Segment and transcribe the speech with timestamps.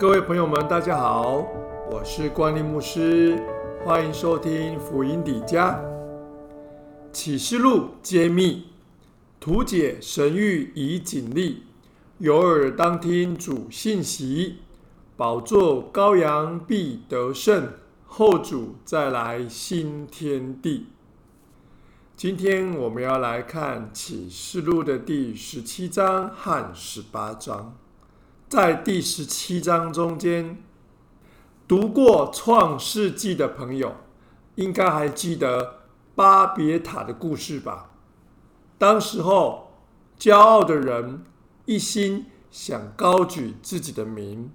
[0.00, 1.46] 各位朋友们，大家好，
[1.90, 3.38] 我是关立牧师，
[3.84, 5.78] 欢迎收听福音底家
[7.12, 8.68] 启示录揭秘，
[9.38, 11.64] 图解神谕以警力，
[12.16, 14.60] 有耳当听主信息，
[15.18, 17.68] 宝座羔羊必得胜，
[18.06, 20.86] 后主再来新天地。
[22.16, 27.76] 今天我们要来看启示录的第十七章和十八章。
[28.50, 30.60] 在第十七章中间，
[31.68, 33.94] 读过创世纪的朋友，
[34.56, 35.82] 应该还记得
[36.16, 37.90] 巴别塔的故事吧？
[38.76, 39.70] 当时候，
[40.18, 41.22] 骄傲的人
[41.64, 44.50] 一心想高举自己的名，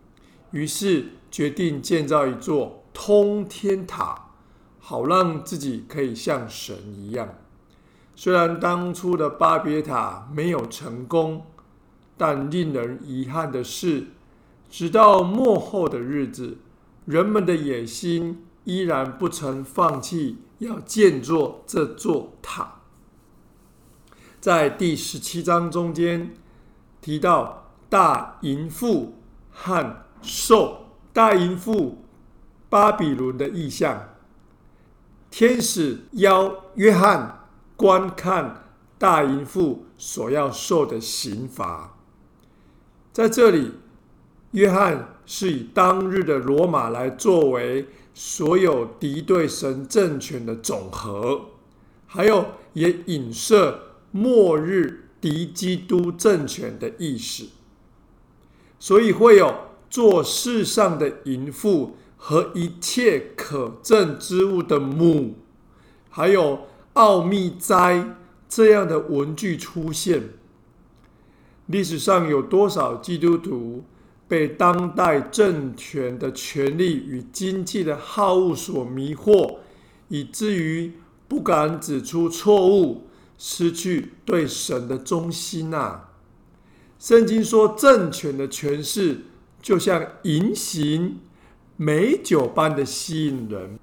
[0.52, 4.32] 于是决定建造一座通天塔，
[4.78, 7.30] 好让自己可以像神一样。
[8.14, 11.46] 虽然当初的巴别塔没有成功，
[12.18, 14.08] 但令人遗憾的是，
[14.70, 16.58] 直到末后的日子，
[17.06, 22.82] 人们的野心依然不曾放弃要建造这座塔。
[24.40, 26.34] 在第十七章中间
[27.02, 29.16] 提到大淫妇
[29.52, 32.04] 和兽，大淫妇
[32.70, 34.10] 巴比伦的意象，
[35.30, 37.42] 天使邀约翰。
[37.78, 41.95] 观看大淫妇所要受的刑罚，
[43.16, 43.72] 在这里，
[44.52, 51.46] 约翰是以当日的罗马来作为所有敌对神政权的总和，
[52.06, 53.80] 还有也影射
[54.12, 57.46] 末日敌基督政权的意识，
[58.80, 59.56] 所以会有
[59.90, 65.36] 做世上的淫妇和一切可憎之物的母，
[66.10, 66.68] 还有。
[66.96, 68.16] 奥秘斋
[68.48, 70.30] 这样的文具出现，
[71.68, 73.84] 历史上有多少基督徒
[74.28, 79.58] 被当代政权的权力与经济的好恶所迷惑，
[80.08, 80.94] 以至于
[81.28, 83.08] 不敢指出错误，
[83.38, 86.02] 失去对神的忠心呐？
[87.00, 89.26] 圣经说，政权的权势
[89.62, 91.18] 就像银行
[91.76, 93.78] 美酒般的吸引人。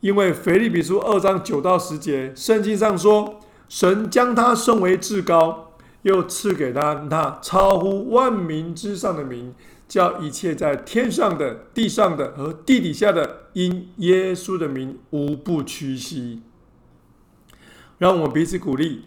[0.00, 5.73] 因为腓利比书二章九到十节，圣经上说，神将他升为至高，
[6.04, 9.52] 又赐给他那超乎万民之上的名，
[9.86, 16.40] 叫一切在天上的、地上的和地底下的，因耶稣的名无不屈膝。
[17.98, 19.02] 让我们彼此鼓励，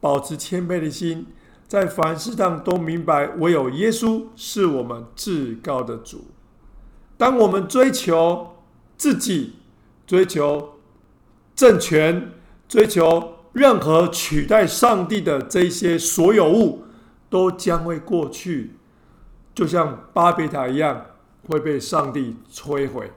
[0.00, 1.26] 保持谦卑的心，
[1.68, 6.26] 在凡事上都明白，唯有耶稣是我们至高的主。
[7.18, 8.54] 当我们追求
[8.96, 9.54] 自己。
[10.04, 10.74] 追求
[11.54, 12.32] 政权，
[12.68, 16.84] 追求任何取代上帝的这些所有物，
[17.28, 18.76] 都将会过去，
[19.54, 21.06] 就像巴别塔一样
[21.48, 23.12] 会被上帝摧毁。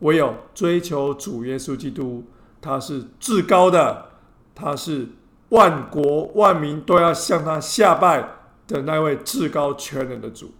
[0.00, 2.24] 唯有追求主耶稣基督，
[2.60, 4.06] 他是至高的，
[4.54, 5.08] 他是
[5.48, 8.28] 万国万民都要向他下拜
[8.66, 10.52] 的那位至高全能的主。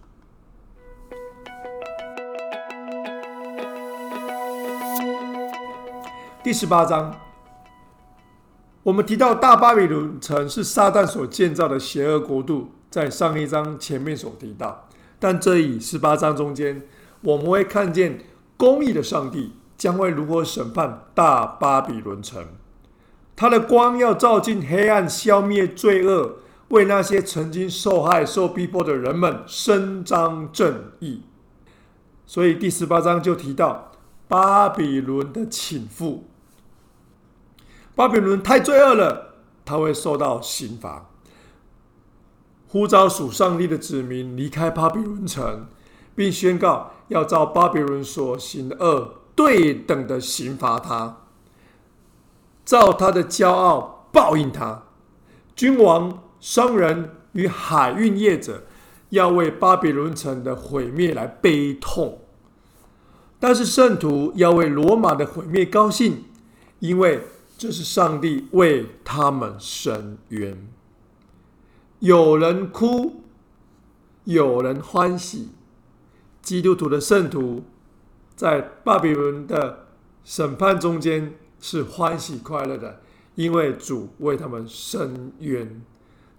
[6.41, 7.13] 第十八章，
[8.83, 14.87] 我们提到大巴比伦城是撒旦所建造的邪恶国度，在上一章前面所提到。
[15.19, 16.81] 但这一十八章中间，
[17.21, 18.19] 我们会看见
[18.55, 22.45] 公义的上帝将会如何审判大巴比伦城。
[23.35, 26.37] 他的光要照进黑暗，消灭罪恶，
[26.69, 31.23] 为那些曾经受害、受逼迫的人们伸张正义。
[32.25, 33.91] 所以第十八章就提到
[34.29, 36.19] 巴比伦的倾覆。
[37.99, 39.33] 巴比伦太罪恶了，
[39.65, 41.09] 他会受到刑罚。
[42.69, 45.67] 呼召属上帝的子民离开巴比伦城，
[46.15, 51.17] 并宣告要照巴比伦所行的恶对等的刑罚他，
[52.63, 54.83] 照他的骄傲报应他。
[55.53, 58.63] 君王、商人与海运业者
[59.09, 62.21] 要为巴比伦城的毁灭来悲痛，
[63.41, 66.23] 但是圣徒要为罗马的毁灭高兴，
[66.79, 67.21] 因为。
[67.59, 70.65] 这是上帝为他们伸冤，
[71.99, 73.21] 有人哭，
[74.23, 75.49] 有人欢喜。
[76.41, 77.63] 基督徒的圣徒
[78.33, 79.87] 在巴比伦的
[80.23, 83.01] 审判中间是欢喜快乐的，
[83.35, 85.81] 因为主为他们伸冤，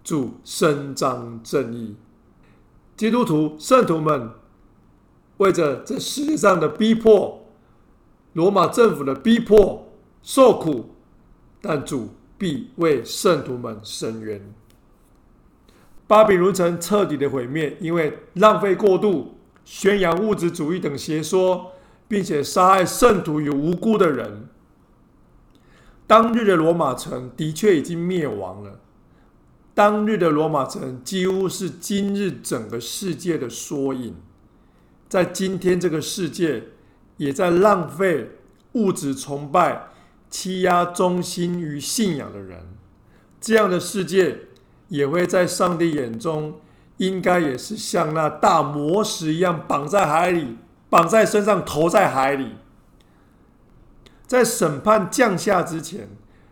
[0.02, 1.96] 主伸张正义。
[2.96, 4.30] 基督徒圣徒们
[5.36, 7.46] 为着这世界上的逼迫，
[8.32, 9.86] 罗马政府的逼迫
[10.22, 10.94] 受苦。
[11.60, 14.40] 但主必为圣徒们伸冤。
[16.06, 21.72] 巴比伦城彻底的毁灭，因为浪费过度，宣扬物质主义等邪说，
[22.08, 24.48] 并且杀害圣徒与无辜的人。
[26.06, 28.80] 当日的罗马城的确已经灭亡了。
[29.72, 34.16] 当日的罗马城几乎是今日整个世界的缩影。
[35.08, 36.64] 在今天这个世界，
[37.16, 38.30] 也在浪费
[38.72, 39.89] 物质崇拜、
[40.30, 42.60] 欺压忠心于信仰的人。
[43.40, 44.38] 这样的世界，
[44.88, 46.60] 也会在上帝眼中。
[46.96, 50.58] 应该也是像那大魔石一样绑在海里，
[50.90, 52.56] 绑在身上，投在海里。
[54.26, 56.10] 在审判降下之前，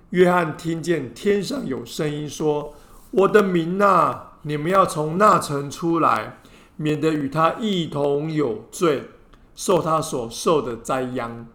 [0.08, 2.72] 约翰听见天上有声音说
[3.12, 6.38] ：“我的民啊，你们要从那城出来，
[6.76, 9.10] 免得与他一同有罪，
[9.54, 11.46] 受他所受的灾殃。”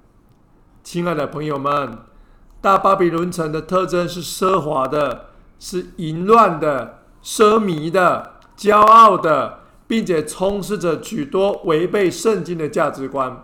[0.83, 1.97] 亲爱的朋友们，
[2.63, 8.39] 大巴比伦城的特征是奢华的，是淫乱的，奢靡的。
[8.55, 13.43] 骄傲的，并且充斥着许多违背圣经的价值观，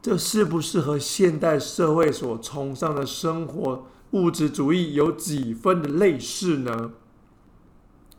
[0.00, 6.90] 这是不是和现代社会所崇尚的生活物质主义有几分的类似呢？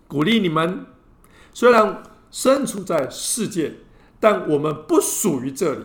[0.08, 0.86] 鼓励你们，
[1.52, 3.80] 虽然身处在世界，
[4.22, 5.82] 但我们不属于这里。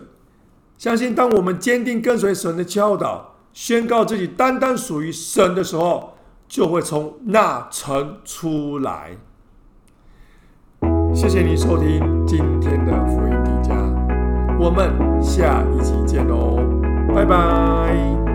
[0.77, 6.15] 相信当我们坚定跟随神的教导，宣告自己单单属于神的时候，
[6.47, 9.17] 就会从那城出来。
[11.13, 13.75] 谢谢你收听今天的福音迪迦，
[14.61, 16.57] 我们下一期见喽，
[17.13, 18.28] 拜拜。